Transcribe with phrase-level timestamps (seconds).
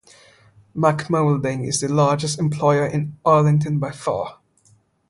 [0.73, 4.39] Mack Moulding is the largest employer in Arlington by far.